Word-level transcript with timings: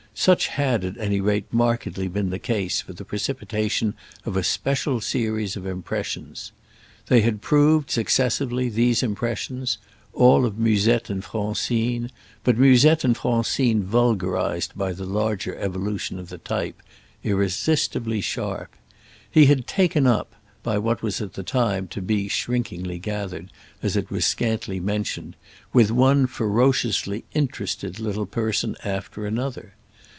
Such 0.13 0.47
had 0.47 0.83
at 0.83 0.97
any 0.99 1.19
rate 1.21 1.45
markedly 1.53 2.09
been 2.09 2.29
the 2.31 2.37
case 2.37 2.81
for 2.81 2.91
the 2.91 3.05
precipitation 3.05 3.95
of 4.25 4.35
a 4.35 4.43
special 4.43 4.99
series 4.99 5.55
of 5.55 5.65
impressions. 5.65 6.51
They 7.07 7.21
had 7.21 7.41
proved, 7.41 7.89
successively, 7.89 8.67
these 8.67 9.01
impressions—all 9.03 10.45
of 10.45 10.59
Musette 10.59 11.09
and 11.09 11.23
Francine, 11.23 12.11
but 12.43 12.57
Musette 12.57 13.05
and 13.05 13.15
Francine 13.17 13.81
vulgarised 13.83 14.73
by 14.77 14.91
the 14.91 15.05
larger 15.05 15.55
evolution 15.55 16.19
of 16.19 16.27
the 16.27 16.37
type—irresistibly 16.37 18.19
sharp: 18.21 18.75
he 19.31 19.45
had 19.45 19.65
"taken 19.65 20.05
up," 20.05 20.35
by 20.61 20.77
what 20.77 21.01
was 21.01 21.21
at 21.21 21.33
the 21.33 21.41
time 21.43 21.87
to 21.87 22.01
be 22.01 22.27
shrinkingly 22.27 22.99
gathered, 22.99 23.49
as 23.81 23.95
it 23.95 24.11
was 24.11 24.25
scantly 24.25 24.79
mentioned, 24.79 25.37
with 25.71 25.89
one 25.89 26.27
ferociously 26.27 27.23
"interested" 27.33 27.97
little 27.99 28.25
person 28.27 28.75
after 28.83 29.25
another. 29.25 29.73